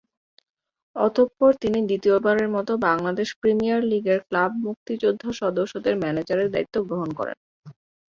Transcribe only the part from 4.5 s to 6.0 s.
মুক্তিযোদ্ধা সংসদের